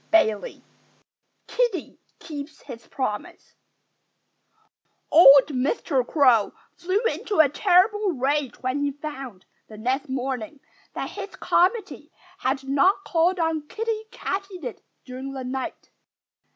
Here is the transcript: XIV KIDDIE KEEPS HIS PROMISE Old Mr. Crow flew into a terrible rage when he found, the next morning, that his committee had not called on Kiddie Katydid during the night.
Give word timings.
XIV 0.11 0.63
KIDDIE 1.45 1.99
KEEPS 2.17 2.63
HIS 2.63 2.87
PROMISE 2.87 3.53
Old 5.11 5.49
Mr. 5.49 6.03
Crow 6.07 6.53
flew 6.75 7.01
into 7.01 7.37
a 7.39 7.47
terrible 7.47 8.13
rage 8.13 8.59
when 8.63 8.79
he 8.83 8.89
found, 8.93 9.45
the 9.67 9.77
next 9.77 10.09
morning, 10.09 10.59
that 10.95 11.11
his 11.11 11.35
committee 11.35 12.11
had 12.39 12.63
not 12.67 13.03
called 13.05 13.37
on 13.37 13.67
Kiddie 13.67 14.05
Katydid 14.09 14.81
during 15.05 15.33
the 15.33 15.43
night. 15.43 15.91